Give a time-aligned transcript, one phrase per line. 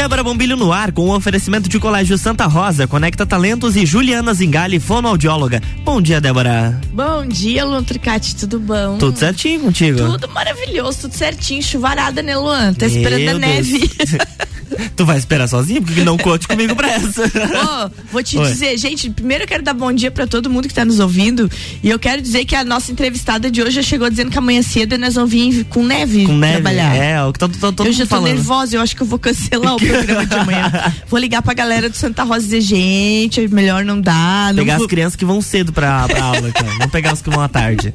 [0.00, 4.32] Débora Bombilho no ar com o oferecimento de Colégio Santa Rosa, Conecta Talentos e Juliana
[4.32, 5.60] Zingali, fonoaudióloga.
[5.84, 6.80] Bom dia, Débora.
[6.90, 8.96] Bom dia, Luan Tricati, tudo bom?
[8.96, 9.98] Tudo certinho contigo?
[9.98, 12.72] Tudo maravilhoso, tudo certinho, chuvarada, né, Luan?
[12.72, 13.90] Tá esperando Meu a neve.
[14.96, 15.82] tu vai esperar sozinho?
[15.82, 17.22] Porque não conte comigo pra essa.
[17.24, 18.46] oh, vou te Oi.
[18.46, 21.50] dizer, gente, primeiro eu quero dar bom dia pra todo mundo que tá nos ouvindo.
[21.82, 24.62] E eu quero dizer que a nossa entrevistada de hoje já chegou dizendo que amanhã
[24.62, 26.94] cedo nós vamos vir com neve, com neve trabalhar.
[26.94, 28.34] É, o que todo, todo, todo Eu já tô falando.
[28.34, 30.70] nervosa, eu acho que eu vou cancelar o programa de amanhã.
[31.08, 34.48] Vou ligar pra galera do Santa Rosa e dizer, gente, melhor não dá.
[34.48, 34.86] Não pegar vou...
[34.86, 36.70] as crianças que vão cedo pra, pra aula, cara.
[36.78, 37.92] Não pegar os que vão à tarde.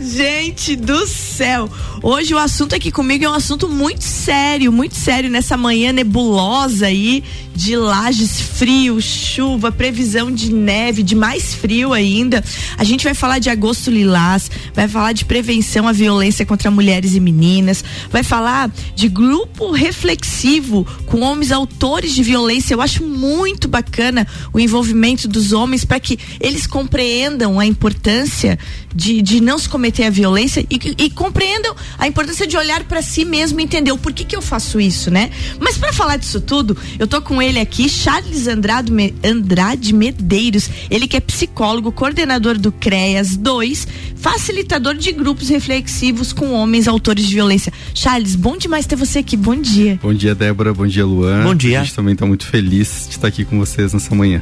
[0.00, 1.68] gente do céu.
[2.02, 6.86] Hoje o assunto aqui comigo é um assunto muito sério, muito sério nessa manhã nebulosa
[6.86, 7.24] aí
[7.56, 12.44] de lajes frio, chuva, previsão de neve, de mais frio ainda.
[12.76, 17.14] A gente vai falar de agosto lilás, vai falar de prevenção à violência contra mulheres
[17.14, 22.74] e meninas, vai falar de grupo reflexivo com homens autores de violência.
[22.74, 28.58] Eu acho muito bacana o envolvimento dos homens para que eles compreendam a importância
[28.94, 33.00] de, de não se cometer a violência e, e compreendam a importância de olhar para
[33.00, 35.30] si mesmo e entender o porquê que eu faço isso, né?
[35.58, 38.92] Mas para falar disso tudo, eu tô com ele aqui, Charles Andrade,
[39.24, 46.52] Andrade Medeiros, ele que é psicólogo, coordenador do CREAS 2, facilitador de grupos reflexivos com
[46.52, 47.72] homens autores de violência.
[47.94, 49.36] Charles, bom demais ter você aqui.
[49.36, 49.98] Bom dia.
[50.02, 50.74] Bom dia, Débora.
[50.74, 51.44] Bom dia, Luan.
[51.44, 51.80] Bom dia.
[51.80, 54.40] A gente também está muito feliz de estar aqui com vocês nessa manhã.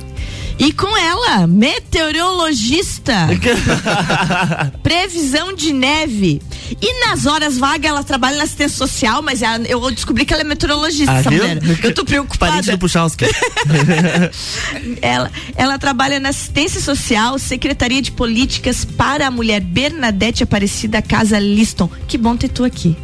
[0.59, 3.29] E com ela, meteorologista.
[4.83, 6.41] previsão de neve.
[6.81, 10.45] E nas horas vagas ela trabalha na assistência social, mas eu descobri que ela é
[10.45, 11.59] meteorologista, ah, essa mulher.
[11.83, 12.53] Eu tô preocupada.
[12.53, 13.25] Parente do Puchalski.
[15.03, 21.39] ela, ela trabalha na assistência social, Secretaria de Políticas para a Mulher, Bernadette Aparecida Casa
[21.39, 21.91] Liston.
[22.07, 22.97] Que bom ter tu aqui.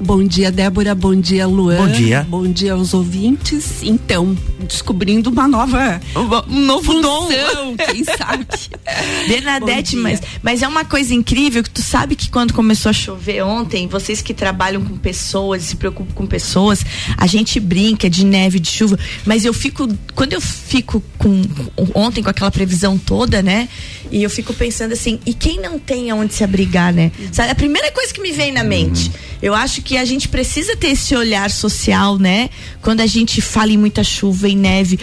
[0.00, 0.94] Bom dia, Débora.
[0.94, 1.76] Bom dia, Luan.
[1.76, 2.26] Bom dia.
[2.28, 3.82] Bom dia aos ouvintes.
[3.82, 6.00] Então, descobrindo uma nova.
[6.48, 7.76] Um novo função, dom.
[7.92, 8.46] Quem sabe?
[9.28, 13.42] Bernadette, mas, mas é uma coisa incrível que tu sabe que quando começou a chover
[13.42, 16.84] ontem, vocês que trabalham com pessoas, se preocupam com pessoas,
[17.16, 19.86] a gente brinca de neve, de chuva, mas eu fico.
[20.14, 21.42] Quando eu fico com.
[21.94, 23.68] Ontem com aquela previsão toda, né?
[24.10, 27.12] E eu fico pensando assim, e quem não tem aonde se abrigar, né?
[27.32, 29.10] Sabe, a primeira coisa que me vem na mente.
[29.42, 32.50] Eu acho que a gente precisa ter esse olhar social, né?
[32.82, 34.98] Quando a gente fala em muita chuva, em neve.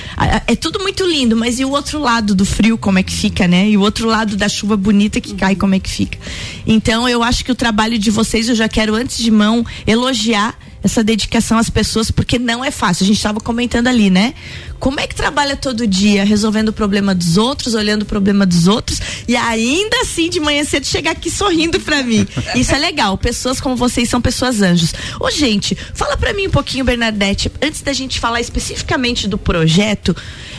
[0.46, 3.48] É tudo muito lindo, mas e o outro lado do frio, como é que fica,
[3.48, 3.68] né?
[3.70, 6.20] E o outro lado da chuva bonita que cai, como é que fica?
[6.68, 10.56] Então, eu acho que o trabalho de vocês, eu já quero, antes de mão, elogiar
[10.88, 13.04] essa dedicação às pessoas, porque não é fácil.
[13.04, 14.34] A gente estava comentando ali, né?
[14.80, 18.68] Como é que trabalha todo dia resolvendo o problema dos outros, olhando o problema dos
[18.68, 22.28] outros e ainda assim de manhã cedo chegar aqui sorrindo para mim.
[22.56, 23.18] Isso é legal.
[23.18, 24.94] Pessoas como vocês são pessoas anjos.
[25.20, 30.16] Ô, gente, fala para mim um pouquinho, Bernadette, antes da gente falar especificamente do projeto,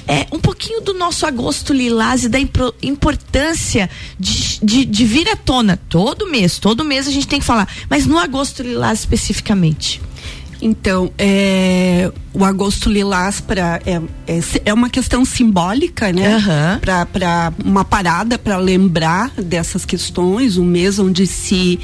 [0.06, 2.38] é, um pouquinho do nosso agosto lilás e da
[2.82, 6.58] importância de, de, de vir à tona todo mês.
[6.58, 10.07] Todo mês a gente tem que falar, mas no agosto lilás especificamente.
[10.60, 16.36] Então, é, o agosto lilás para é, é, é, uma questão simbólica, né?
[16.36, 16.80] Uhum.
[17.12, 21.78] Para uma parada para lembrar dessas questões, um mês onde se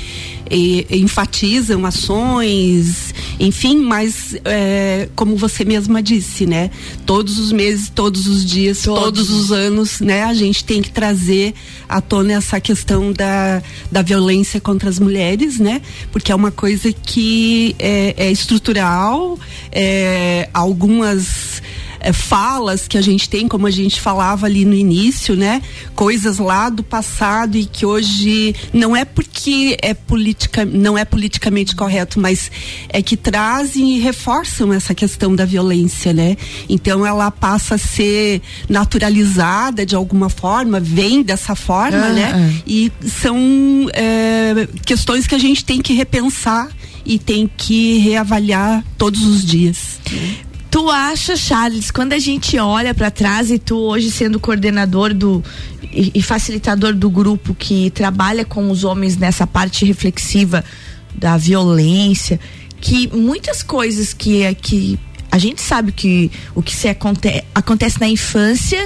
[0.90, 6.70] enfatizam ações, enfim, mas é, como você mesma disse, né?
[7.06, 9.04] Todos os meses, todos os dias, todos.
[9.04, 9.30] todos.
[9.30, 10.24] os anos, né?
[10.24, 11.54] A gente tem que trazer
[11.88, 15.80] à tona essa questão da, da violência contra as mulheres, né?
[16.12, 19.38] Porque é uma coisa que é, é estrutural,
[19.72, 21.62] é, algumas
[22.04, 25.62] é, falas que a gente tem, como a gente falava ali no início, né?
[25.94, 31.74] Coisas lá do passado e que hoje não é porque é política, não é politicamente
[31.74, 32.50] correto, mas
[32.90, 36.36] é que trazem e reforçam essa questão da violência, né?
[36.68, 42.54] Então ela passa a ser naturalizada de alguma forma, vem dessa forma, né?
[42.66, 46.68] E são é, questões que a gente tem que repensar
[47.06, 49.98] e tem que reavaliar todos os dias.
[50.74, 55.40] Tu acha, Charles, quando a gente olha para trás e tu hoje sendo coordenador do
[55.84, 60.64] e, e, facilitador do grupo que trabalha com os homens nessa parte reflexiva
[61.14, 62.40] da violência,
[62.80, 64.98] que muitas coisas que que
[65.30, 68.84] a gente sabe que o que se aconte, acontece na infância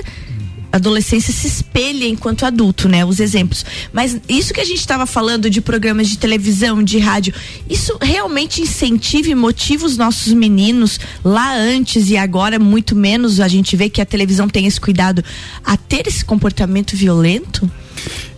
[0.73, 3.05] adolescência se espelha enquanto adulto, né?
[3.05, 3.65] Os exemplos.
[3.93, 7.35] Mas isso que a gente estava falando de programas de televisão, de rádio,
[7.69, 13.49] isso realmente incentiva e motiva os nossos meninos lá antes e agora muito menos a
[13.49, 15.25] gente vê que a televisão tem esse cuidado
[15.65, 17.71] a ter esse comportamento violento?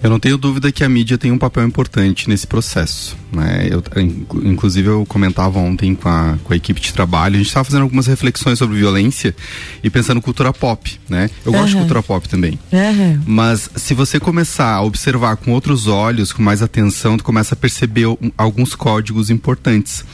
[0.03, 3.17] Eu não tenho dúvida que a mídia tem um papel importante nesse processo.
[3.31, 3.69] Né?
[3.71, 3.83] Eu,
[4.43, 7.83] inclusive, eu comentava ontem com a, com a equipe de trabalho, a gente estava fazendo
[7.83, 9.35] algumas reflexões sobre violência
[9.85, 10.99] e pensando cultura pop.
[11.09, 11.29] Né?
[11.45, 11.71] Eu gosto uhum.
[11.71, 12.59] de cultura pop também.
[12.73, 13.21] Uhum.
[13.27, 17.57] Mas se você começar a observar com outros olhos, com mais atenção, tu começa a
[17.57, 18.07] perceber
[18.39, 20.05] alguns códigos importantes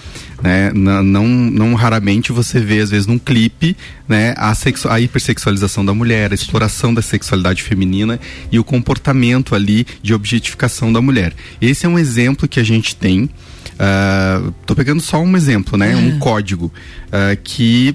[0.42, 0.70] né?
[0.74, 3.76] Não, não, não raramente você vê, às vezes, num clipe,
[4.08, 4.52] né, a,
[4.90, 10.92] a hipersexualização da mulher, a exploração da sexualidade feminina e o comportamento ali de objetificação
[10.92, 11.34] da mulher.
[11.60, 13.30] Esse é um exemplo que a gente tem.
[14.60, 15.94] Estou uh, pegando só um exemplo, né?
[15.94, 16.72] Um código
[17.08, 17.94] uh, que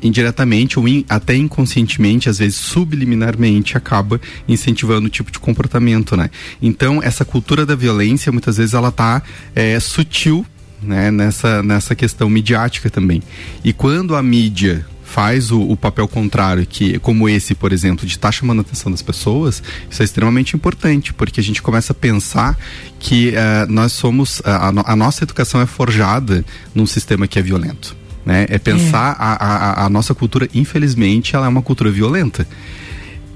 [0.00, 6.30] indiretamente ou in, até inconscientemente, às vezes subliminarmente, acaba incentivando o tipo de comportamento, né?
[6.62, 9.22] Então, essa cultura da violência, muitas vezes, ela tá
[9.54, 10.46] é, sutil
[10.82, 13.22] né, nessa, nessa questão midiática também.
[13.64, 18.14] E quando a mídia faz o, o, papel contrário, que como esse, por exemplo, de
[18.14, 21.92] estar tá chamando a atenção das pessoas, isso é extremamente importante, porque a gente começa
[21.92, 22.58] a pensar
[22.98, 26.42] que uh, nós somos, uh, a, a, nossa educação é forjada
[26.74, 27.94] num sistema que é violento.
[28.24, 28.46] Né?
[28.48, 29.16] É pensar é.
[29.18, 32.46] A, a, a nossa cultura, infelizmente, ela é uma cultura violenta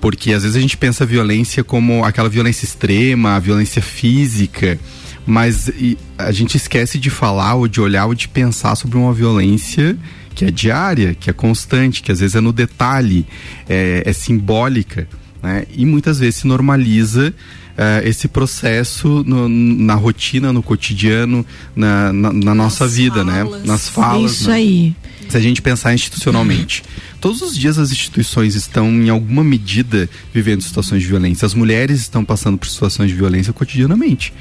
[0.01, 4.79] porque às vezes a gente pensa a violência como aquela violência extrema, a violência física,
[5.27, 5.71] mas
[6.17, 9.99] a gente esquece de falar ou de olhar ou de pensar sobre uma violência
[10.35, 13.27] que é diária, que é constante, que às vezes é no detalhe,
[13.69, 15.09] é, é simbólica,
[15.43, 15.65] né?
[15.75, 17.35] E muitas vezes se normaliza
[17.77, 21.45] é, esse processo no, na rotina, no cotidiano,
[21.75, 23.45] na, na, na nossa vida, né?
[23.45, 23.61] falas.
[23.61, 23.67] né?
[23.67, 24.33] Nas falas.
[24.33, 24.57] Isso né?
[24.57, 24.97] aí.
[25.29, 26.85] Se a gente pensar institucionalmente,
[27.21, 31.45] todos os dias as instituições estão, em alguma medida, vivendo situações de violência.
[31.45, 34.33] As mulheres estão passando por situações de violência cotidianamente.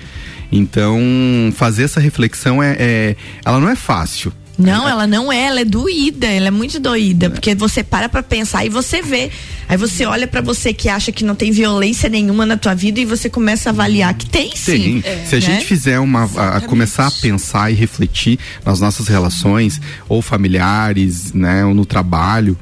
[0.51, 0.99] Então,
[1.55, 4.31] fazer essa reflexão é, é ela não é fácil.
[4.57, 8.23] Não, ela não é, ela é doída, ela é muito doída, porque você para pra
[8.23, 9.29] pensar e você vê.
[9.67, 12.99] Aí você olha para você que acha que não tem violência nenhuma na tua vida
[12.99, 15.01] e você começa a avaliar que tem sim.
[15.01, 15.11] Tem.
[15.11, 15.25] É.
[15.25, 15.45] Se a né?
[15.45, 16.29] gente fizer uma.
[16.35, 21.85] A, a começar a pensar e refletir nas nossas relações, ou familiares, né, ou no
[21.85, 22.57] trabalho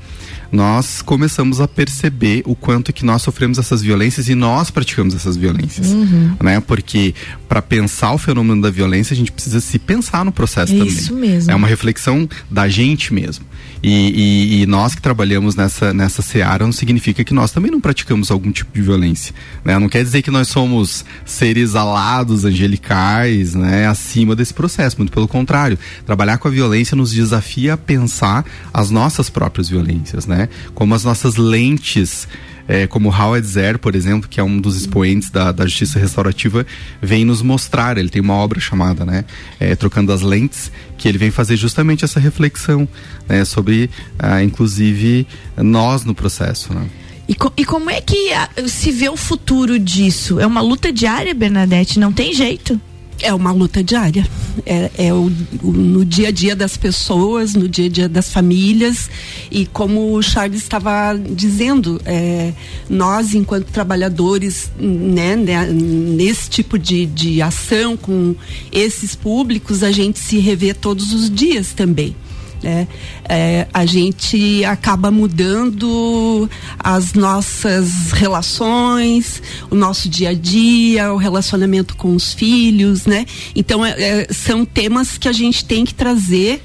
[0.53, 5.35] nós começamos a perceber o quanto que nós sofremos essas violências e nós praticamos essas
[5.35, 6.35] violências, uhum.
[6.43, 6.59] né?
[6.59, 7.15] Porque
[7.49, 10.93] para pensar o fenômeno da violência a gente precisa se pensar no processo é também.
[10.93, 11.51] Isso mesmo.
[11.51, 13.43] É uma reflexão da gente mesmo.
[13.81, 17.81] E, e, e, nós que trabalhamos nessa, nessa seara não significa que nós também não
[17.81, 19.35] praticamos algum tipo de violência.
[19.65, 19.77] Né?
[19.77, 23.85] Não quer dizer que nós somos seres alados, angelicais, né?
[23.87, 24.97] acima desse processo.
[24.97, 25.77] Muito pelo contrário.
[26.05, 30.42] Trabalhar com a violência nos desafia a pensar as nossas próprias violências, né?
[30.73, 32.27] Como as nossas lentes
[32.67, 36.65] é, como Howard Zer, por exemplo, que é um dos expoentes da, da justiça restaurativa,
[37.01, 37.97] vem nos mostrar.
[37.97, 39.25] Ele tem uma obra chamada, né,
[39.59, 42.87] é, Trocando as Lentes, que ele vem fazer justamente essa reflexão
[43.27, 46.73] né, sobre, ah, inclusive, nós no processo.
[46.73, 46.87] Né?
[47.27, 50.39] E, co e, como é que a, se vê o futuro disso?
[50.39, 51.99] É uma luta diária, Bernadette?
[51.99, 52.79] Não tem jeito.
[53.23, 54.27] É uma luta diária.
[54.65, 55.31] É, é o,
[55.63, 59.09] o, no dia a dia das pessoas, no dia a dia das famílias.
[59.49, 62.51] E como o Charles estava dizendo, é,
[62.89, 68.35] nós, enquanto trabalhadores, né, né, nesse tipo de, de ação com
[68.71, 72.13] esses públicos, a gente se revê todos os dias também.
[72.63, 72.87] Né?
[73.27, 76.49] É, a gente acaba mudando
[76.79, 83.25] as nossas relações, o nosso dia a dia, o relacionamento com os filhos, né?
[83.53, 86.63] Então é, é, são temas que a gente tem que trazer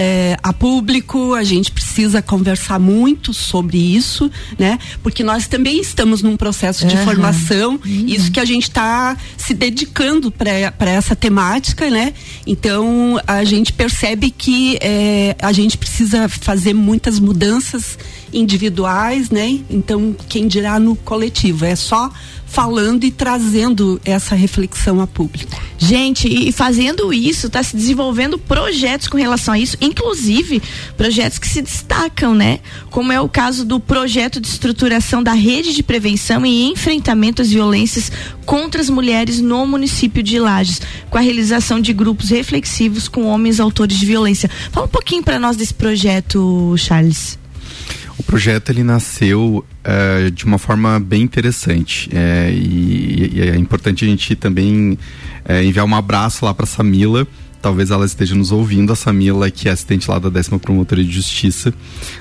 [0.00, 4.78] é, a público, a gente precisa conversar muito sobre isso, né?
[5.02, 7.04] Porque nós também estamos num processo de uhum.
[7.04, 8.04] formação, uhum.
[8.06, 12.14] isso que a gente está se dedicando para essa temática, né?
[12.46, 17.98] Então a gente percebe que é, a gente precisa fazer muitas mudanças
[18.32, 19.58] individuais, né?
[19.68, 22.08] Então quem dirá no coletivo é só
[22.48, 25.54] falando e trazendo essa reflexão a público.
[25.76, 30.60] Gente, e fazendo isso, está se desenvolvendo projetos com relação a isso, inclusive
[30.96, 32.58] projetos que se destacam, né?
[32.90, 37.50] Como é o caso do projeto de estruturação da rede de prevenção e enfrentamento às
[37.50, 38.10] violências
[38.44, 43.60] contra as mulheres no município de Lages, com a realização de grupos reflexivos com homens
[43.60, 44.50] autores de violência.
[44.72, 47.38] Fala um pouquinho para nós desse projeto, Charles.
[48.18, 54.04] O projeto ele nasceu uh, de uma forma bem interessante é, e, e, é importante
[54.04, 54.98] a gente também
[55.48, 57.26] uh, enviar um abraço lá para Samila.
[57.62, 61.10] Talvez ela esteja nos ouvindo, a Samila, que é assistente lá da décima promotoria de
[61.10, 61.72] justiça,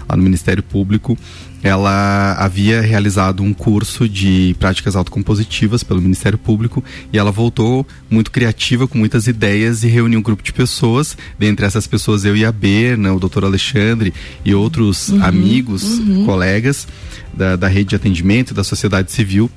[0.08, 1.18] lá no Ministério Público
[1.64, 8.32] ela havia realizado um curso de práticas autocompositivas pelo Ministério Público e ela voltou muito
[8.32, 11.18] criativa, com muitas ideias e reuniu um grupo de pessoas.
[11.38, 14.14] Dentre essas pessoas, eu e a Berna, o doutor Alexandre
[14.46, 16.26] e outros uhum, amigos, uhum.
[16.26, 16.88] colegas
[17.34, 19.50] da, da rede de atendimento da sociedade civil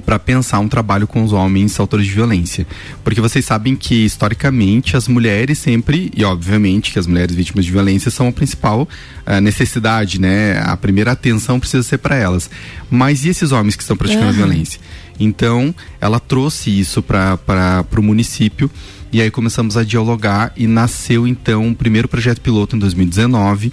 [0.00, 2.66] para pensar um trabalho com os homens autores de violência.
[3.04, 7.70] Porque vocês sabem que, historicamente, as mulheres sempre, e obviamente que as mulheres vítimas de
[7.70, 8.88] violência são a principal
[9.26, 10.60] uh, necessidade, né?
[10.64, 12.48] A primeira atenção precisa ser para elas.
[12.90, 14.32] Mas e esses homens que estão praticando uhum.
[14.32, 14.80] violência?
[15.18, 18.70] Então, ela trouxe isso para o município
[19.12, 23.70] e aí começamos a dialogar e nasceu então o primeiro projeto piloto em 2019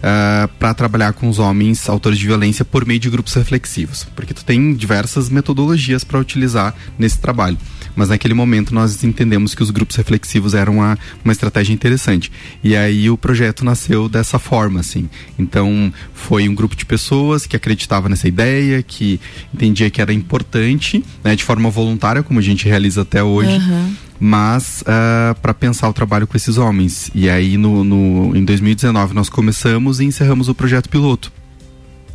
[0.00, 4.06] uh, ah, para trabalhar com os homens autores de violência por meio de grupos reflexivos,
[4.14, 7.56] porque tu tem diversas metodologias para utilizar nesse trabalho.
[7.94, 12.30] Mas naquele momento nós entendemos que os grupos reflexivos eram uma, uma estratégia interessante.
[12.62, 15.08] E aí o projeto nasceu dessa forma, assim.
[15.38, 19.20] Então foi um grupo de pessoas que acreditava nessa ideia, que
[19.52, 23.56] entendia que era importante, né, de forma voluntária, como a gente realiza até hoje.
[23.56, 27.10] Uhum mas uh, ah, para pensar o trabalho com esses homens.
[27.14, 31.32] E aí no, no, em 2019 nós começamos e encerramos o projeto piloto.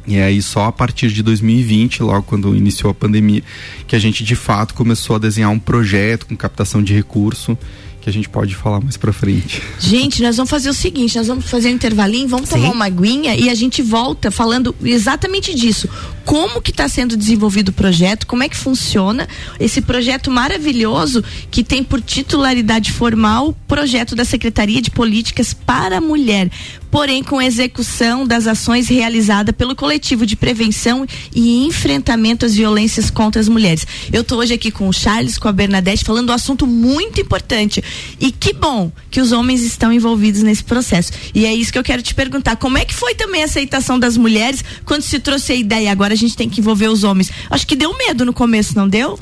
[0.08, 3.42] E aí só a partir de 2020, logo quando iniciou a pandemia,
[3.88, 7.58] que a gente de fato começou a desenhar um projeto com captação de recurso
[8.06, 9.64] que a gente pode falar mais pra frente.
[9.80, 12.58] Gente, nós vamos fazer o seguinte, nós vamos fazer um intervalinho, vamos Sim.
[12.58, 15.90] tomar uma aguinha e a gente volta falando exatamente disso.
[16.24, 19.28] Como que está sendo desenvolvido o projeto, como é que funciona
[19.60, 26.02] esse projeto maravilhoso que tem por titularidade formal projeto da Secretaria de Políticas para a
[26.02, 26.52] Mulher
[26.96, 33.42] porém com execução das ações realizadas pelo coletivo de prevenção e enfrentamento às violências contra
[33.42, 33.86] as mulheres.
[34.14, 37.84] Eu estou hoje aqui com o Charles, com a Bernadette, falando um assunto muito importante.
[38.18, 41.12] E que bom que os homens estão envolvidos nesse processo.
[41.34, 42.56] E é isso que eu quero te perguntar.
[42.56, 45.92] Como é que foi também a aceitação das mulheres quando se trouxe a ideia?
[45.92, 47.30] Agora a gente tem que envolver os homens.
[47.50, 49.20] Acho que deu medo no começo, não deu?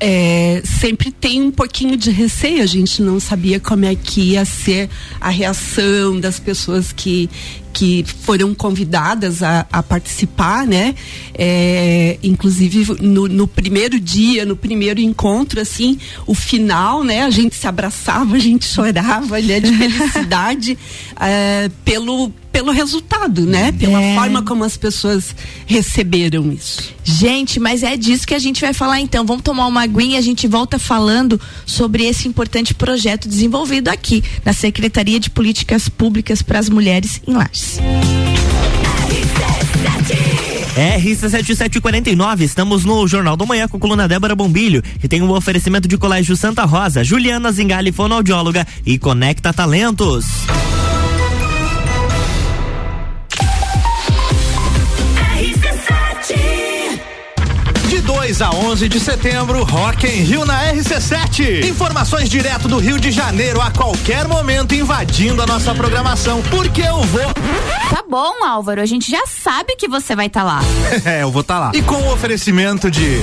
[0.00, 2.62] É, sempre tem um pouquinho de receio.
[2.62, 4.88] A gente não sabia como é que ia ser
[5.20, 7.28] a reação das pessoas que,
[7.72, 10.94] que foram convidadas a, a participar, né?
[11.34, 17.22] É, inclusive no, no, primeiro dia, no primeiro encontro, assim, o final, né?
[17.22, 19.60] A gente se abraçava, a gente chorava, né?
[19.60, 20.78] De felicidade
[21.20, 23.72] é, pelo pelo resultado, né?
[23.72, 24.14] Pela é.
[24.14, 25.34] forma como as pessoas
[25.66, 26.92] receberam isso.
[27.02, 29.24] Gente, mas é disso que a gente vai falar então.
[29.24, 34.22] Vamos tomar uma aguinha e a gente volta falando sobre esse importante projeto desenvolvido aqui
[34.44, 37.59] na Secretaria de Políticas Públicas para as Mulheres em Lages.
[40.76, 45.86] RC7749, estamos no Jornal do Manhã com a coluna Débora Bombilho, que tem um oferecimento
[45.86, 50.26] de Colégio Santa Rosa, Juliana Zingali, fonoaudióloga e Conecta Talentos.
[58.30, 61.64] 2 a 11 de setembro, Rock em Rio na RC7.
[61.68, 67.02] Informações direto do Rio de Janeiro a qualquer momento invadindo a nossa programação, porque eu
[67.02, 67.34] vou.
[67.90, 70.60] Tá bom, Álvaro, a gente já sabe que você vai estar tá lá.
[71.04, 71.72] é, eu vou estar tá lá.
[71.74, 73.20] E com o oferecimento de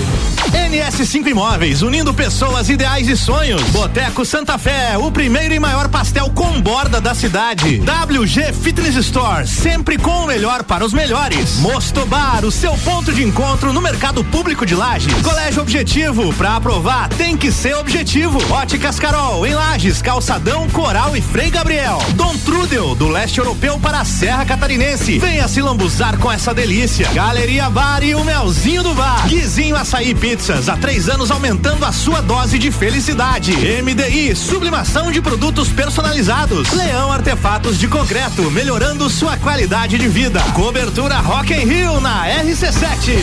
[0.52, 3.62] NS5 Imóveis, unindo pessoas, ideais e sonhos.
[3.70, 7.80] Boteco Santa Fé, o primeiro e maior pastel com borda da cidade.
[7.80, 11.58] WG Fitness Store, sempre com o melhor para os melhores.
[11.60, 15.14] Mosto Bar, o seu ponto de encontro no mercado público de Lages.
[15.22, 18.38] Colégio Objetivo, para aprovar tem que ser objetivo.
[18.52, 22.00] Óticas Carol, em Lages, Calçadão, Coral e Frei Gabriel.
[22.16, 25.20] Dom Trudel, do leste europeu para a Serra Catarinense.
[25.20, 27.10] Venha se lambuzar com essa delícia.
[27.14, 29.28] Galeria Bar e o Melzinho do Bar.
[29.28, 33.52] Guizinho Açaí Pizzas, há três anos aumentando a sua dose de felicidade.
[33.82, 36.72] MDI, sublimação de produtos personalizados.
[36.74, 40.40] Leão Artefatos de Concreto, melhorando sua qualidade de vida.
[40.54, 43.18] Cobertura Rock in Rio na RC7.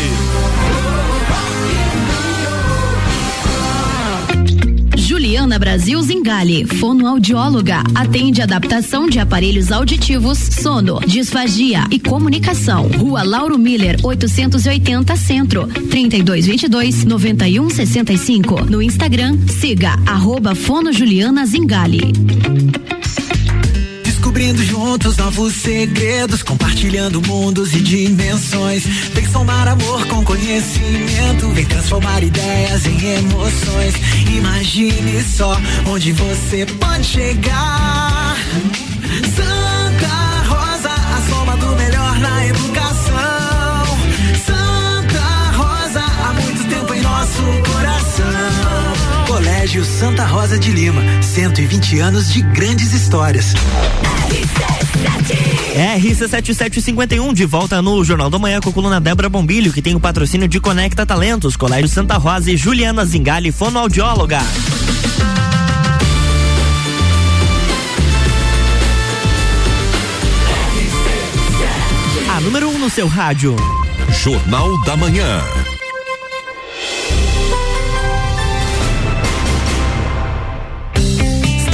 [4.96, 12.88] Juliana Brasil Zingale, fonoaudióloga, atende adaptação de aparelhos auditivos, sono, disfagia e comunicação.
[12.98, 18.64] Rua Lauro Miller, 880 Centro, 3222 9165.
[18.64, 22.12] No Instagram, siga arroba Fono Juliana Zingale
[24.34, 28.84] descobrindo juntos novos segredos, compartilhando mundos e dimensões.
[29.14, 33.94] Vem somar amor com conhecimento, vem transformar ideias em emoções.
[34.36, 38.36] Imagine só onde você pode chegar.
[39.36, 43.84] Santa Rosa, a soma do melhor na educação.
[44.44, 49.26] Santa Rosa, há muito tempo em nosso coração.
[49.28, 53.54] Colégio Santa Rosa de Lima, 120 anos de grandes histórias.
[55.74, 60.00] RC7751 de volta no Jornal da Manhã com a coluna Débora Bombilho, que tem o
[60.00, 64.40] patrocínio de Conecta Talentos, Colégio Santa Rosa e Juliana Zingali, fonoaudióloga.
[72.28, 73.54] A número 1 um no seu rádio.
[74.10, 75.40] Jornal da Manhã.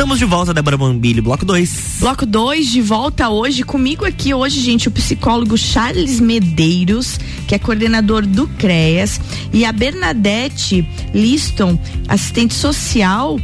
[0.00, 1.98] Estamos de volta, Débora Bombilho, bloco 2.
[2.00, 3.62] Bloco 2, de volta hoje.
[3.62, 9.20] Comigo aqui hoje, gente, o psicólogo Charles Medeiros, que é coordenador do CREAS,
[9.52, 11.78] e a Bernadette Liston,
[12.08, 13.38] assistente social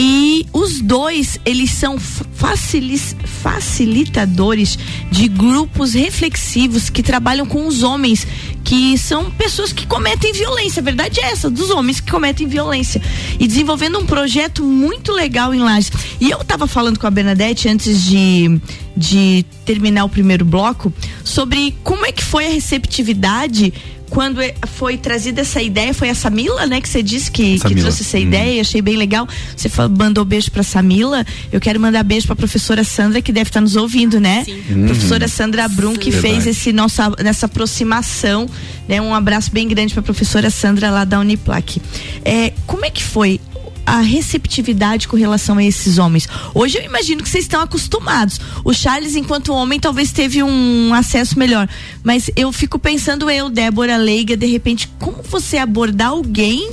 [0.00, 4.78] e os dois, eles são facilitadores
[5.10, 8.24] de grupos reflexivos que trabalham com os homens,
[8.62, 10.78] que são pessoas que cometem violência.
[10.78, 13.02] A verdade é essa, dos homens que cometem violência.
[13.40, 15.90] E desenvolvendo um projeto muito legal em Lages.
[16.20, 18.60] E eu estava falando com a Bernadette antes de,
[18.96, 20.92] de terminar o primeiro bloco
[21.24, 23.74] sobre como é que foi a receptividade
[24.08, 27.74] quando é, foi trazida essa ideia, foi a Samila, né, que você disse que, que
[27.74, 28.20] trouxe essa hum.
[28.20, 29.28] ideia, achei bem legal.
[29.56, 33.50] Você falou, mandou beijo pra Samila, eu quero mandar beijo pra professora Sandra, que deve
[33.50, 34.44] estar tá nos ouvindo, né?
[34.44, 34.62] Sim.
[34.70, 34.86] Uhum.
[34.86, 36.42] Professora Sandra Brum, que Verdade.
[36.42, 38.48] fez esse nossa, nessa aproximação,
[38.88, 39.00] né?
[39.00, 41.80] Um abraço bem grande pra professora Sandra lá da Uniplac.
[42.24, 43.40] É, como é que foi
[43.88, 46.28] a receptividade com relação a esses homens?
[46.54, 48.38] Hoje eu imagino que vocês estão acostumados.
[48.64, 51.68] O Charles, enquanto homem, talvez teve um acesso melhor.
[52.02, 56.70] Mas eu fico pensando, eu, Débora Leiga, de repente, como você abordar alguém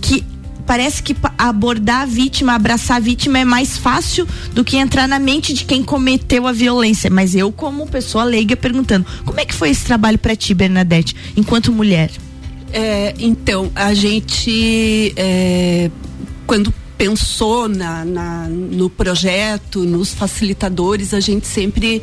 [0.00, 0.24] que
[0.66, 5.18] parece que abordar a vítima, abraçar a vítima é mais fácil do que entrar na
[5.18, 7.10] mente de quem cometeu a violência.
[7.10, 11.14] Mas eu, como pessoa leiga, perguntando: como é que foi esse trabalho para ti, Bernadette,
[11.36, 12.10] enquanto mulher?
[12.72, 15.90] É, então, a gente, é,
[16.46, 22.02] quando pensou na, na, no projeto, nos facilitadores, a gente sempre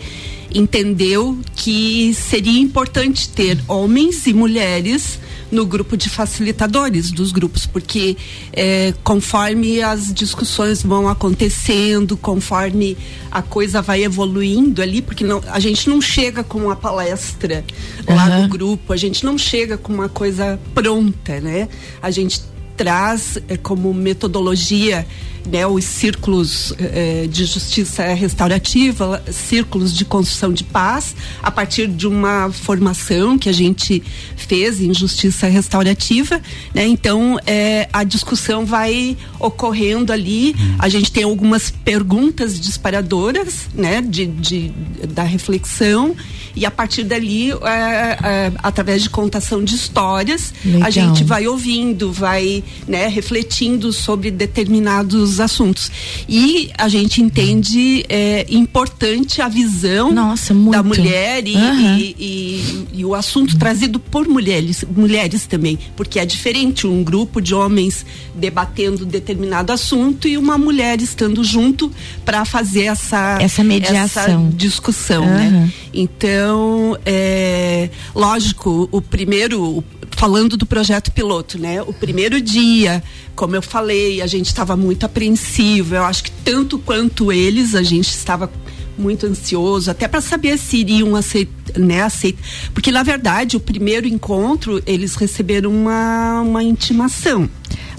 [0.53, 5.19] entendeu que seria importante ter homens e mulheres
[5.51, 8.15] no grupo de facilitadores dos grupos, porque
[8.53, 12.97] é, conforme as discussões vão acontecendo, conforme
[13.31, 17.63] a coisa vai evoluindo ali, porque não, a gente não chega com uma palestra
[18.07, 18.15] uhum.
[18.15, 21.67] lá no grupo, a gente não chega com uma coisa pronta, né?
[22.01, 22.41] A gente
[22.79, 25.05] traz é, como metodologia
[25.45, 32.07] né, os círculos eh, de justiça restaurativa, círculos de construção de paz, a partir de
[32.07, 34.01] uma formação que a gente
[34.37, 36.41] fez em justiça restaurativa.
[36.73, 36.87] Né?
[36.87, 40.55] Então, eh, a discussão vai ocorrendo ali.
[40.77, 44.71] A gente tem algumas perguntas disparadoras né, de, de
[45.09, 46.15] da reflexão
[46.59, 50.83] e a partir dali, é, é, através de contação de histórias, Legal.
[50.87, 55.89] a gente vai ouvindo, vai né, refletindo sobre determinados assuntos.
[56.27, 61.97] E a gente entende é, importante a visão Nossa, da mulher e, uhum.
[61.97, 67.39] e, e, e, o assunto trazido por mulheres, mulheres também, porque é diferente um grupo
[67.39, 71.89] de homens debatendo determinado assunto e uma mulher estando junto
[72.25, 75.29] para fazer essa essa mediação, essa discussão, uhum.
[75.29, 75.73] né?
[75.93, 81.81] Então, é, lógico, o primeiro, falando do projeto piloto, né?
[81.81, 83.03] O primeiro dia,
[83.35, 85.95] como eu falei, a gente estava muito apreensivo.
[85.95, 88.51] Eu acho que tanto quanto eles, a gente estava
[88.97, 92.43] muito ansioso, até para saber se iriam aceitar, né, aceitar.
[92.73, 97.49] Porque, na verdade, o primeiro encontro, eles receberam uma, uma intimação.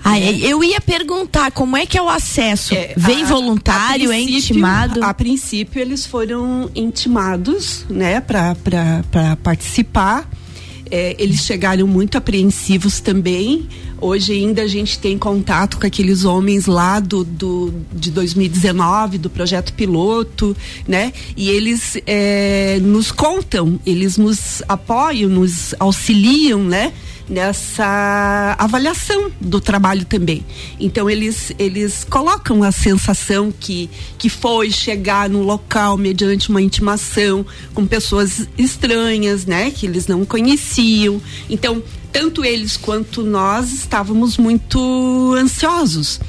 [0.04, 0.38] Ah, né?
[0.40, 2.74] eu ia perguntar como é que é o acesso?
[2.74, 5.02] É, Vem a, voluntário, a é intimado?
[5.04, 8.56] A princípio eles foram intimados, né, para
[9.42, 10.28] participar.
[10.90, 13.68] É, eles chegaram muito apreensivos também.
[14.00, 19.30] Hoje ainda a gente tem contato com aqueles homens lá do, do de 2019, do
[19.30, 20.56] projeto piloto,
[20.88, 21.12] né?
[21.36, 26.92] E eles é, nos contam, eles nos apoiam, nos auxiliam, né?
[27.30, 30.44] Nessa avaliação do trabalho também.
[30.78, 33.88] Então eles eles colocam a sensação que
[34.18, 40.24] que foi chegar no local mediante uma intimação com pessoas estranhas, né, que eles não
[40.24, 41.22] conheciam.
[41.48, 46.20] Então tanto eles quanto nós estávamos muito ansiosos.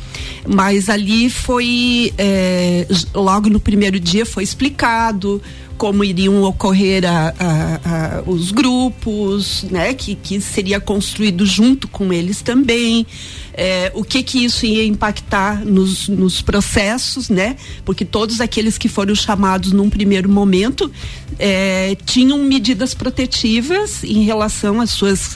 [0.47, 5.41] Mas ali foi, é, logo no primeiro dia foi explicado
[5.81, 12.13] como iriam ocorrer a, a, a, os grupos, né, que, que seria construído junto com
[12.13, 13.03] eles também.
[13.51, 17.55] É, o que que isso ia impactar nos, nos processos, né?
[17.83, 20.91] Porque todos aqueles que foram chamados num primeiro momento
[21.39, 25.35] é, tinham medidas protetivas em relação às suas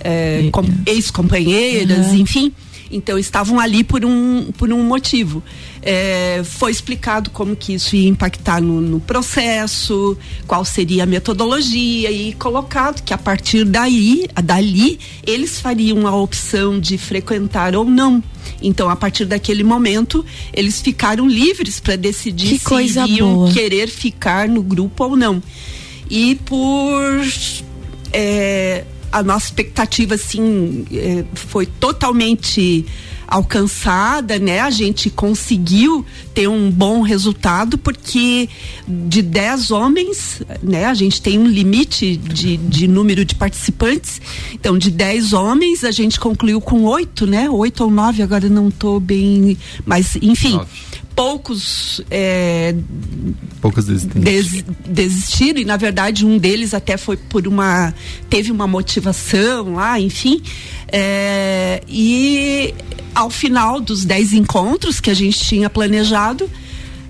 [0.00, 0.50] é,
[0.84, 2.16] ex-companheiras, uhum.
[2.16, 2.52] enfim.
[2.90, 5.42] Então estavam ali por um, por um motivo.
[5.88, 12.10] É, foi explicado como que isso ia impactar no, no, processo, qual seria a metodologia
[12.10, 18.20] e colocado que a partir daí, dali, eles fariam a opção de frequentar ou não.
[18.60, 23.52] Então, a partir daquele momento, eles ficaram livres para decidir que se iriam boa.
[23.52, 25.40] querer ficar no grupo ou não.
[26.10, 27.22] E por
[28.12, 32.84] é, a nossa expectativa assim é, foi totalmente
[33.26, 34.60] alcançada, né?
[34.60, 38.48] A gente conseguiu ter um bom resultado porque
[38.86, 40.84] de 10 homens, né?
[40.86, 44.20] A gente tem um limite de, de número de participantes.
[44.52, 47.50] Então, de 10 homens, a gente concluiu com oito, né?
[47.50, 49.56] Oito ou nove, agora não estou bem.
[49.84, 50.56] Mas, enfim.
[50.56, 52.74] Nove poucos é,
[53.62, 57.94] poucos des, desistiram e na verdade um deles até foi por uma
[58.28, 60.42] teve uma motivação lá enfim
[60.92, 62.74] é, e
[63.14, 66.50] ao final dos dez encontros que a gente tinha planejado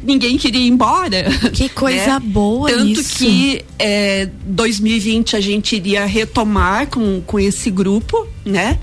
[0.07, 1.25] ninguém queria ir embora.
[1.53, 2.21] Que coisa né?
[2.21, 3.17] boa Tanto isso.
[3.19, 8.79] que é, 2020 a gente iria retomar com, com esse grupo, né?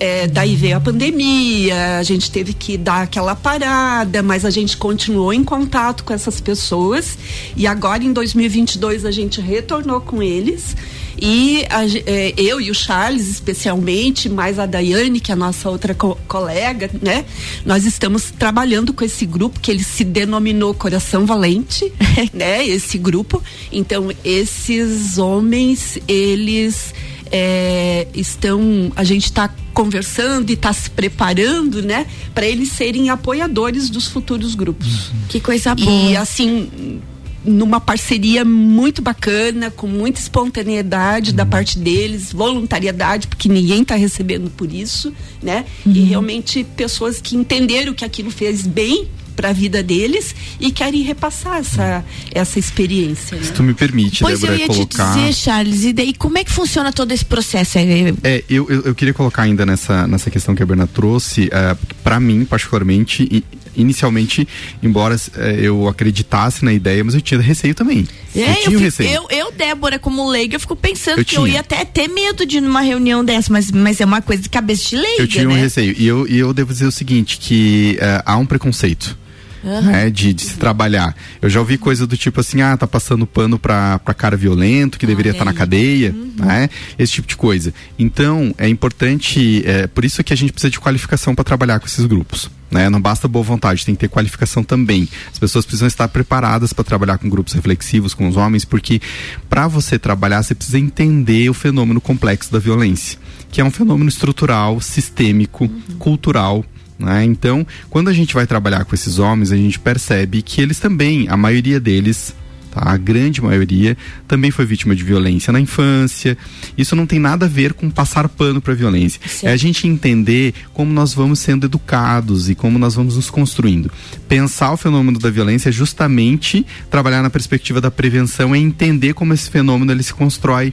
[0.00, 4.74] É, daí veio a pandemia, a gente teve que dar aquela parada, mas a gente
[4.78, 7.18] continuou em contato com essas pessoas
[7.54, 10.74] e agora em 2022 a gente retornou com eles
[11.20, 15.68] e a, é, eu e o Charles especialmente, mais a Daiane, que é a nossa
[15.68, 17.26] outra co colega, né?
[17.66, 21.92] Nós estamos trabalhando com esse grupo que ele se denominou Coração Valente,
[22.32, 22.66] né?
[22.66, 23.42] Esse grupo.
[23.70, 26.94] Então esses homens, eles
[27.30, 33.90] é, estão, a gente está conversando e está se preparando, né, para eles serem apoiadores
[33.90, 35.10] dos futuros grupos.
[35.28, 36.10] Que coisa boa.
[36.10, 37.00] E assim,
[37.44, 41.36] numa parceria muito bacana, com muita espontaneidade uhum.
[41.36, 45.64] da parte deles, voluntariedade, porque ninguém está recebendo por isso, né?
[45.86, 45.92] Uhum.
[45.92, 49.08] E realmente pessoas que entenderam que aquilo fez bem
[49.40, 53.38] para a vida deles e querem repassar essa, essa experiência.
[53.38, 53.44] Né?
[53.44, 55.14] Se tu me permite, pois Débora, eu ia colocar...
[55.14, 57.78] te dizer, Charles, e daí como é que funciona todo esse processo?
[57.78, 61.46] É, é eu, eu, eu, queria colocar ainda nessa, nessa questão que a Berna trouxe,
[61.46, 63.42] uh, para mim, particularmente, e,
[63.74, 64.46] inicialmente,
[64.82, 68.06] embora é, eu acreditasse na ideia, mas eu tinha receio também.
[68.36, 69.10] É, eu tinha eu, receio.
[69.10, 71.40] Eu, eu, Débora, como leiga, eu fico pensando eu que tinha.
[71.40, 74.42] eu ia até ter medo de ir numa reunião dessa, mas, mas é uma coisa
[74.42, 75.54] de cabeça de leiga, Eu tinha né?
[75.54, 75.94] um receio.
[75.96, 79.16] E eu, e eu devo dizer o seguinte, que uh, há um preconceito
[79.62, 79.82] uhum.
[79.82, 81.14] né, de, de, se trabalhar.
[81.40, 84.98] Eu já ouvi coisa do tipo assim, ah, tá passando pano pra, pra cara violento,
[84.98, 86.32] que deveria estar tá na cadeia, uhum.
[86.38, 86.68] né?
[86.98, 87.72] Esse tipo de coisa.
[87.98, 91.86] Então, é importante, é, por isso que a gente precisa de qualificação para trabalhar com
[91.86, 92.50] esses grupos.
[92.70, 92.88] Né?
[92.88, 95.08] Não basta boa vontade, tem que ter qualificação também.
[95.32, 99.00] As pessoas precisam estar preparadas para trabalhar com grupos reflexivos, com os homens, porque
[99.48, 103.18] para você trabalhar, você precisa entender o fenômeno complexo da violência,
[103.50, 105.96] que é um fenômeno estrutural, sistêmico, uhum.
[105.98, 106.64] cultural
[107.00, 107.24] né?
[107.24, 111.26] Então, quando a gente vai trabalhar com esses homens, a gente percebe que eles também,
[111.28, 112.34] a maioria deles,
[112.70, 112.82] Tá?
[112.92, 113.96] A grande maioria
[114.28, 116.38] também foi vítima de violência na infância.
[116.78, 119.20] Isso não tem nada a ver com passar pano para violência.
[119.26, 119.46] Sim.
[119.46, 123.90] É a gente entender como nós vamos sendo educados e como nós vamos nos construindo.
[124.28, 129.34] Pensar o fenômeno da violência é justamente trabalhar na perspectiva da prevenção e entender como
[129.34, 130.72] esse fenômeno ele se constrói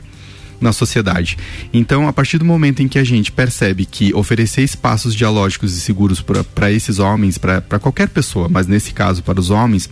[0.59, 1.37] na sociedade.
[1.73, 5.81] Então, a partir do momento em que a gente percebe que oferecer espaços dialógicos e
[5.81, 9.89] seguros para esses homens, para qualquer pessoa, mas nesse caso para os homens,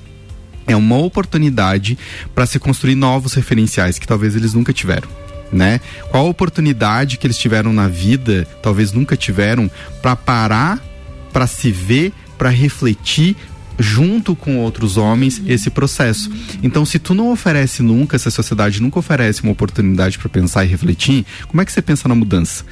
[0.68, 1.98] é uma oportunidade
[2.34, 5.08] para se construir novos referenciais que talvez eles nunca tiveram.
[5.52, 5.80] Né?
[6.10, 9.70] Qual a oportunidade que eles tiveram na vida, talvez nunca tiveram,
[10.02, 10.84] para parar,
[11.32, 13.36] para se ver, para refletir,
[13.80, 16.32] junto com outros homens esse processo.
[16.62, 20.66] Então, se tu não oferece nunca, se a sociedade nunca oferece uma oportunidade para pensar
[20.66, 22.66] e refletir, como é que você pensa na mudança?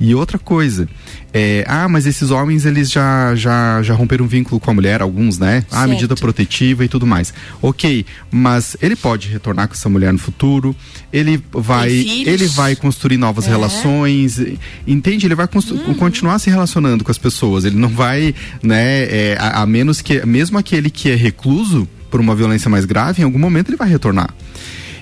[0.00, 0.88] E outra coisa,
[1.32, 5.00] é, ah, mas esses homens eles já, já, já romperam um vínculo com a mulher,
[5.00, 5.64] alguns, né?
[5.70, 7.32] Ah, medida protetiva e tudo mais.
[7.62, 10.74] Ok, mas ele pode retornar com essa mulher no futuro,
[11.12, 13.50] ele vai, ele vai construir novas é.
[13.50, 14.40] relações,
[14.86, 15.26] entende?
[15.26, 15.94] Ele vai uhum.
[15.94, 19.04] continuar se relacionando com as pessoas, ele não vai, né?
[19.04, 23.22] É, a, a menos que, mesmo aquele que é recluso por uma violência mais grave,
[23.22, 24.34] em algum momento ele vai retornar.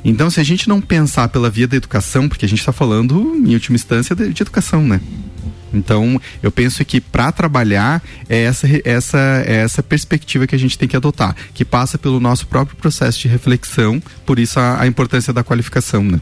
[0.04, 3.34] Então, se a gente não pensar pela via da educação, porque a gente está falando,
[3.44, 5.00] em última instância, de, de educação, né?
[5.72, 10.78] Então, eu penso que para trabalhar é essa, essa, é essa perspectiva que a gente
[10.78, 14.86] tem que adotar, que passa pelo nosso próprio processo de reflexão, por isso a, a
[14.86, 16.20] importância da qualificação, né?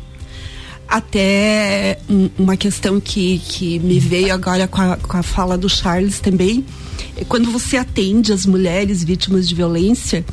[0.89, 1.99] Até
[2.39, 6.65] uma questão que, que me veio agora com a, com a fala do Charles também,
[7.17, 10.25] é quando você atende as mulheres vítimas de violência,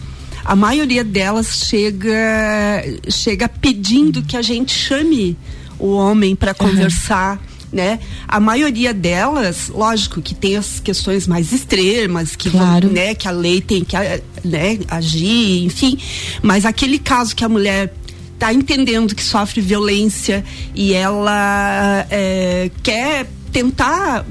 [0.46, 5.38] a maioria delas chega, chega pedindo que a gente chame
[5.80, 7.38] o homem para conversar.
[7.38, 8.00] Uhum né?
[8.28, 12.88] A maioria delas, lógico, que tem as questões mais extremas, que claro.
[12.88, 13.96] vão, né, que a lei tem que
[14.44, 15.98] né, agir, enfim.
[16.42, 17.94] Mas aquele caso que a mulher
[18.36, 20.44] está entendendo que sofre violência
[20.76, 24.26] e ela é, quer tentar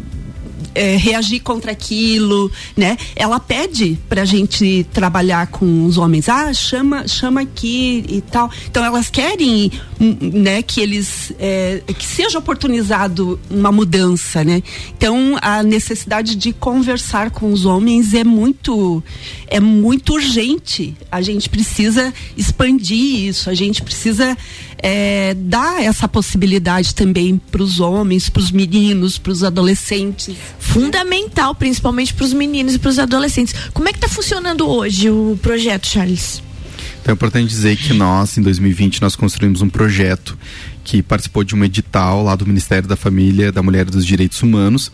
[0.74, 2.96] é, reagir contra aquilo, né?
[3.14, 8.50] Ela pede pra gente trabalhar com os homens, ah, chama, chama aqui e tal.
[8.70, 14.62] Então elas querem, hum, né, que eles é, que seja oportunizado uma mudança, né?
[14.96, 19.02] Então a necessidade de conversar com os homens é muito
[19.48, 20.94] é muito urgente.
[21.10, 24.36] A gente precisa expandir isso, a gente precisa
[24.82, 30.36] é, dar essa possibilidade também para os homens, para os meninos, para os adolescentes.
[30.62, 33.52] Fundamental, principalmente para os meninos e para os adolescentes.
[33.74, 36.40] Como é que está funcionando hoje o projeto, Charles?
[37.02, 40.38] Então é importante dizer que nós, em 2020, nós construímos um projeto
[40.84, 44.40] que participou de um edital lá do Ministério da Família, da Mulher e dos Direitos
[44.40, 44.90] Humanos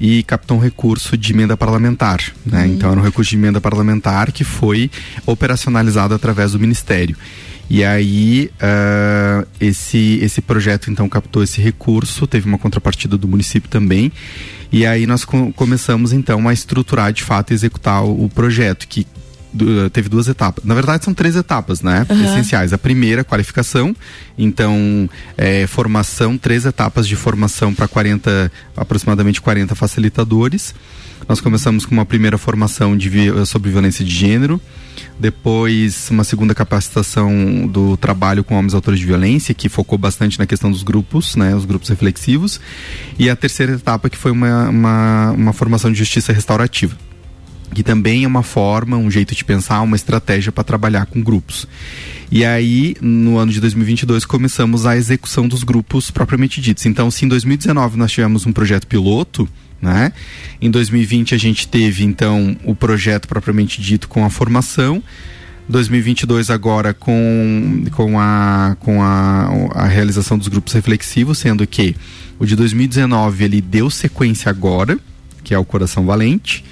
[0.00, 2.20] e captou um recurso de emenda parlamentar.
[2.44, 2.64] Né?
[2.64, 2.72] Uhum.
[2.72, 4.90] Então era um recurso de emenda parlamentar que foi
[5.26, 7.16] operacionalizado através do Ministério.
[7.68, 13.68] E aí uh, esse, esse projeto então captou esse recurso, teve uma contrapartida do município
[13.68, 14.10] também.
[14.72, 18.88] E aí nós co começamos então a estruturar de fato e executar o, o projeto,
[18.88, 19.06] que
[19.92, 20.64] teve duas etapas.
[20.64, 22.06] Na verdade, são três etapas, né?
[22.08, 22.24] Uhum.
[22.24, 22.72] Essenciais.
[22.72, 23.94] A primeira, qualificação.
[24.36, 30.74] Então, é, formação, três etapas de formação para 40, aproximadamente 40 facilitadores.
[31.28, 33.10] Nós começamos com uma primeira formação de,
[33.46, 34.60] sobre violência de gênero
[35.18, 40.46] depois uma segunda capacitação do trabalho com homens autores de violência, que focou bastante na
[40.46, 42.60] questão dos grupos, né, os grupos reflexivos,
[43.18, 46.96] e a terceira etapa que foi uma, uma, uma formação de justiça restaurativa
[47.72, 51.66] que também é uma forma, um jeito de pensar, uma estratégia para trabalhar com grupos.
[52.30, 56.84] E aí, no ano de 2022, começamos a execução dos grupos propriamente ditos.
[56.84, 59.48] Então, se em 2019 nós tivemos um projeto piloto,
[59.82, 60.12] né?
[60.60, 65.02] Em 2020 a gente teve então o projeto propriamente dito com a formação.
[65.68, 71.96] 2022 agora com, com, a, com a, a realização dos grupos reflexivos, sendo que
[72.38, 74.98] o de 2019 ele deu sequência agora,
[75.42, 76.64] que é o Coração Valente.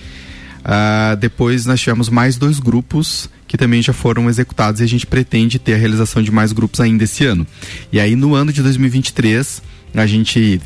[0.61, 5.07] Uh, depois nós tivemos mais dois grupos que também já foram executados e a gente
[5.07, 7.46] pretende ter a realização de mais grupos ainda esse ano.
[7.90, 9.62] E aí no ano de 2023
[9.94, 10.61] a gente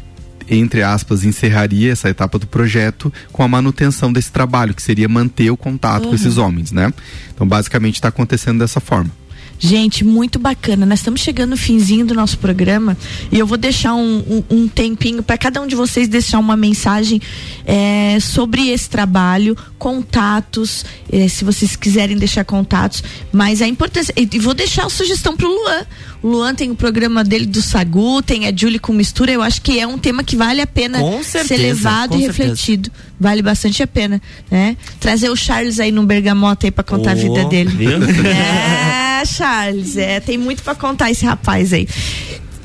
[0.48, 5.50] entre aspas, encerraria essa etapa do projeto com a manutenção desse trabalho, que seria manter
[5.50, 6.08] o contato uhum.
[6.10, 6.92] com esses homens, né?
[7.34, 9.10] Então, basicamente, está acontecendo dessa forma.
[9.58, 10.84] Gente, muito bacana.
[10.84, 12.96] Nós estamos chegando no finzinho do nosso programa
[13.30, 16.56] e eu vou deixar um, um, um tempinho para cada um de vocês deixar uma
[16.56, 17.20] mensagem
[17.64, 23.02] é, sobre esse trabalho, contatos, é, se vocês quiserem deixar contatos,
[23.32, 24.12] mas a importância.
[24.16, 25.86] E vou deixar a sugestão para o Luan.
[26.24, 29.30] Luan tem o programa dele do Sagu, tem a Julie com mistura.
[29.30, 32.88] Eu acho que é um tema que vale a pena certeza, ser levado e refletido.
[32.88, 33.14] Certeza.
[33.20, 34.74] Vale bastante a pena, né?
[34.98, 37.68] Trazer o Charles aí no Bergamota aí para contar oh, a vida dele.
[37.68, 37.98] Viu?
[38.24, 41.86] É, Charles, é, tem muito para contar esse rapaz aí.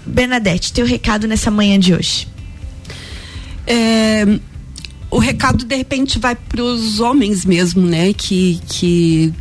[0.06, 2.30] Bernadette, teu recado nessa manhã de hoje.
[3.68, 4.26] É,
[5.12, 8.14] o recado de repente vai para os homens mesmo, né?
[8.14, 9.34] Que, que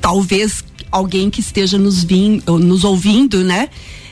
[0.00, 0.62] talvez
[0.96, 3.68] alguém que esteja nos, vim, nos ouvindo, né?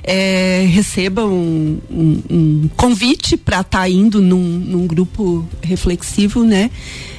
[0.06, 6.70] É, receba um, um, um convite para estar tá indo num, num, grupo reflexivo, né?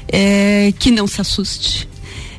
[0.08, 1.90] É, que não se assuste.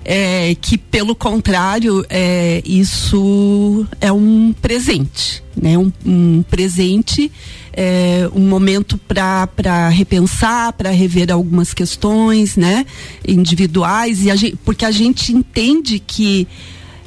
[0.05, 5.77] É, que pelo contrário é, isso é um presente, né?
[5.77, 7.33] Um, um presente,
[7.73, 12.87] é, um momento para repensar, para rever algumas questões, né?
[13.27, 16.47] Individuais e a gente, porque a gente entende que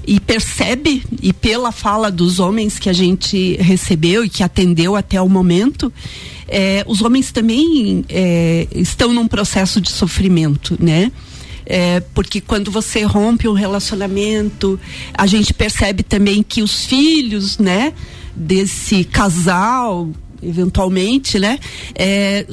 [0.09, 5.21] e percebe, e pela fala dos homens que a gente recebeu e que atendeu até
[5.21, 5.93] o momento,
[6.47, 11.11] é, os homens também é, estão num processo de sofrimento, né?
[11.63, 14.79] É, porque quando você rompe um relacionamento,
[15.13, 17.93] a gente percebe também que os filhos, né,
[18.35, 20.09] desse casal,
[20.41, 21.59] eventualmente, né,
[21.93, 22.47] é,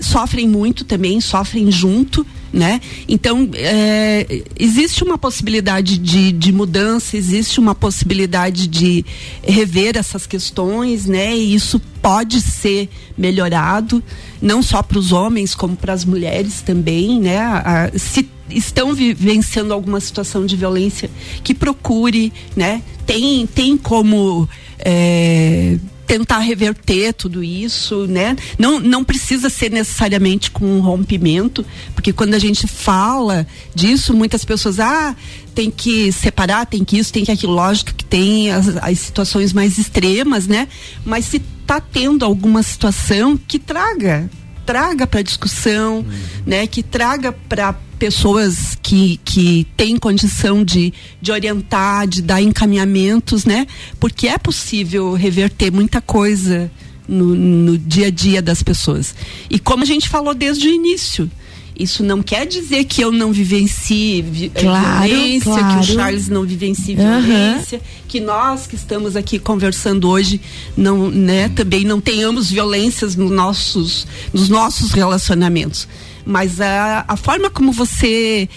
[0.00, 2.80] sofrem muito também, sofrem junto, né?
[3.08, 9.04] Então é, existe uma possibilidade de, de mudança, existe uma possibilidade de
[9.42, 11.36] rever essas questões, né?
[11.36, 12.88] E isso pode ser
[13.18, 14.00] melhorado,
[14.40, 17.38] não só para os homens como para as mulheres também, né?
[17.38, 21.10] A, a, se estão vivenciando alguma situação de violência,
[21.42, 22.82] que procure, né?
[23.04, 28.36] Tem tem como é, tentar reverter tudo isso, né?
[28.58, 31.64] Não, não precisa ser necessariamente com um rompimento,
[31.94, 35.16] porque quando a gente fala disso, muitas pessoas, ah,
[35.54, 37.54] tem que separar, tem que isso, tem que aquilo.
[37.54, 40.68] Lógico que tem as, as situações mais extremas, né?
[41.04, 44.28] Mas se tá tendo alguma situação que traga
[44.64, 46.04] traga para discussão, uhum.
[46.46, 53.44] né, que traga para pessoas que, que têm condição de, de orientar, de dar encaminhamentos,
[53.44, 53.66] né?
[53.98, 56.70] Porque é possível reverter muita coisa
[57.08, 59.14] no, no dia a dia das pessoas.
[59.48, 61.30] E como a gente falou desde o início,
[61.76, 65.74] isso não quer dizer que eu não vivencie vi claro, violência, claro.
[65.74, 67.20] que o Charles não vivencie Uhum.
[67.22, 70.40] violência, que nós que estamos aqui conversando hoje
[70.76, 75.88] não, né, também não tenhamos violências nos nossos, nos nossos relacionamentos.
[76.24, 78.48] Mas a, a forma como você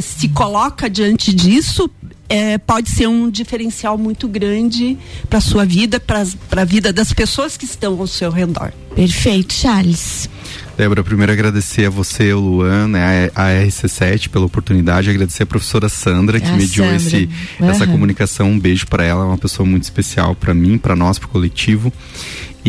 [0.00, 1.90] se coloca diante disso
[2.28, 4.96] é, pode ser um diferencial muito grande
[5.28, 8.72] para sua vida, para a vida das pessoas que estão ao seu redor.
[8.94, 10.28] Perfeito, Charles.
[10.76, 15.46] Débora, primeiro agradecer a você, o Luan, né, a, a RC7 pela oportunidade, agradecer a
[15.46, 16.96] professora Sandra que A mediou Sandra.
[16.96, 17.92] esse, essa Aham.
[17.92, 18.50] comunicação.
[18.50, 21.30] Um beijo para ela, é uma pessoa muito especial para mim, para nós, para o
[21.30, 21.92] coletivo.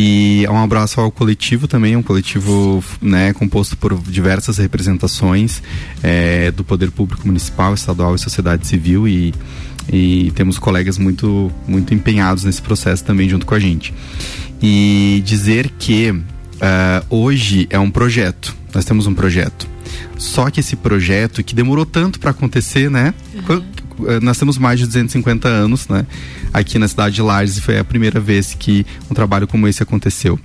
[0.00, 5.60] E um abraço ao coletivo também, um coletivo né, composto por diversas representações
[6.04, 9.34] eh, do poder público municipal, estadual e sociedade civil e,
[9.92, 13.92] e temos colegas muito, muito empenhados nesse processo também junto com a gente.
[14.62, 16.14] E dizer que
[16.60, 19.66] ah, hoje é um projeto, nós temos um projeto.
[20.16, 23.14] Só que esse projeto que demorou tanto para acontecer, né?
[23.46, 23.64] Qu-
[24.08, 26.06] eh, Nós temos mais de 250 anos, né?
[26.52, 29.82] Aqui na cidade de Lages e foi a primeira vez que um trabalho como esse
[29.82, 30.38] aconteceu.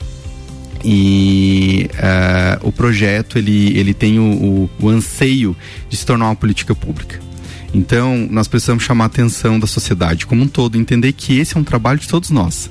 [0.84, 5.56] E eh, o projeto ele, ele tem o, o, o anseio
[5.90, 7.20] de se tornar uma política pública.
[7.74, 11.60] Então, nós precisamos chamar a atenção da sociedade como um todo, entender que esse é
[11.60, 12.70] um trabalho de todos nós.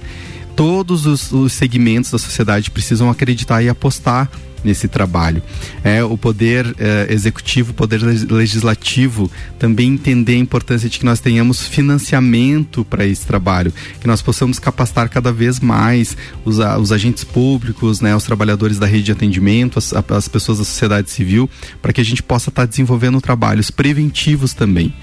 [0.54, 4.30] Todos os, os segmentos da sociedade precisam acreditar e apostar
[4.64, 5.42] nesse trabalho.
[5.82, 11.04] É o poder eh, executivo, o poder leg- legislativo também entender a importância de que
[11.04, 16.92] nós tenhamos financiamento para esse trabalho, que nós possamos capacitar cada vez mais os, os
[16.92, 21.48] agentes públicos, né, os trabalhadores da rede de atendimento, as, as pessoas da sociedade civil,
[21.80, 24.94] para que a gente possa estar desenvolvendo trabalhos preventivos também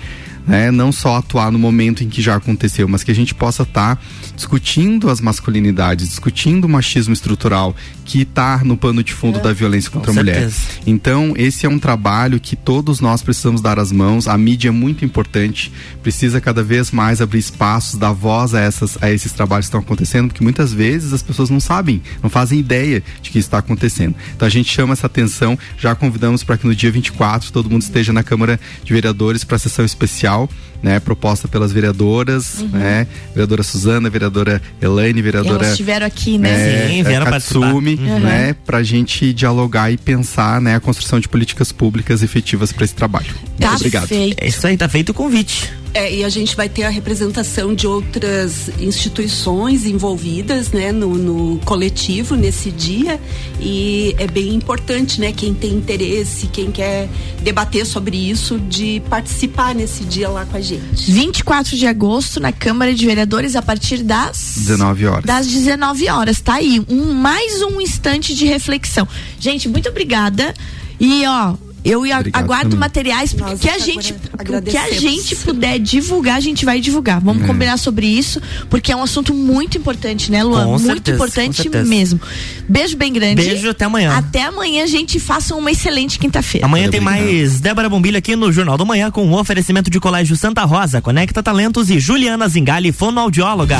[0.47, 0.71] né?
[0.71, 4.01] Não só atuar no momento em que já aconteceu, mas que a gente possa estar
[4.35, 7.75] discutindo as masculinidades, discutindo o machismo estrutural
[8.09, 10.49] que está no pano de fundo da violência contra a mulher.
[10.49, 10.61] certeza.
[10.87, 14.27] Então, esse é um trabalho que todos nós precisamos dar as mãos.
[14.27, 15.71] A mídia é muito importante,
[16.01, 19.81] precisa cada vez mais abrir espaços, dar voz a, essas, a esses trabalhos que estão
[19.81, 23.59] acontecendo, porque muitas vezes as pessoas não sabem, não fazem ideia de que isso está
[23.59, 24.15] acontecendo.
[24.35, 27.83] Então, a gente chama essa atenção, já convidamos para que no dia 24 todo mundo
[27.83, 30.28] esteja na Câmara de Vereadores para a sessão especial.
[30.81, 36.85] Né, proposta pelas vereadoras, né, vereadora Suzana, vereadora Elaine, vereadora Elas estiveram aqui, né?
[36.85, 37.59] é, Sim, vieram participar.
[37.65, 38.19] Katsumi, Uhum.
[38.21, 42.95] né, pra gente dialogar e pensar, né, a construção de políticas públicas efetivas para esse
[42.95, 43.25] trabalho.
[43.59, 44.07] Tá Muito obrigado.
[44.07, 44.41] feito.
[44.41, 45.69] É isso aí, tá feito o convite.
[45.99, 51.59] É, e a gente vai ter a representação de outras instituições envolvidas né, no, no
[51.65, 53.19] coletivo nesse dia
[53.59, 55.33] e é bem importante, né?
[55.33, 57.09] Quem tem interesse, quem quer
[57.43, 61.11] debater sobre isso, de participar nesse dia lá com a gente.
[61.11, 65.25] 24 de agosto na Câmara de Vereadores a partir das 19 horas.
[65.25, 66.39] das 19 horas.
[66.39, 69.05] Tá aí, um mais um instante de reflexão.
[69.37, 70.53] Gente, muito obrigada.
[70.97, 72.79] E ó, eu Obrigado aguardo também.
[72.79, 76.79] materiais porque Nós que a gente o que a gente puder divulgar, a gente vai
[76.79, 77.19] divulgar.
[77.21, 77.47] Vamos É.
[77.47, 80.63] combinar sobre isso, porque é um assunto muito importante, né, Luan?
[80.65, 82.19] Com muito certeza, importante mesmo.
[82.67, 83.41] Beijo bem grande.
[83.41, 84.15] Beijo, até amanhã.
[84.17, 85.19] Até amanhã, gente.
[85.19, 86.65] Façam uma excelente quinta-feira.
[86.65, 87.21] Amanhã tem obrigado.
[87.25, 91.01] mais Débora Bombilho aqui no Jornal do Manhã com o oferecimento de Colégio Santa Rosa,
[91.01, 93.79] Conecta Talentos e Juliana Zingali, fonoaudióloga.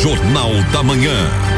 [0.00, 1.49] Jornal da Manhã.